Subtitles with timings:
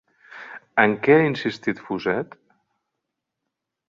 [0.83, 2.33] En què ha insistit Fuset?